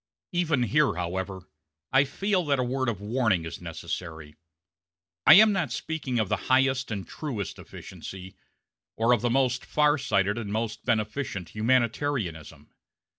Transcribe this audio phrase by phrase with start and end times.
[0.31, 1.47] Even here, however,
[1.93, 4.35] I feel that a word of warning is necessary.
[5.27, 8.35] I am not speaking of the highest and truest efficiency,
[8.97, 12.71] or of the most far sighted and most beneficent humanitarianism.